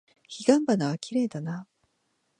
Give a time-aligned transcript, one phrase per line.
[0.27, 1.67] 彼岸花はきれいだな。